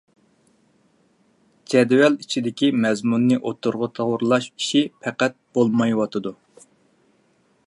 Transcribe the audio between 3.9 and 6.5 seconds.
توغرىلاش ئىشى پەقەت بولمايۋاتىدۇ.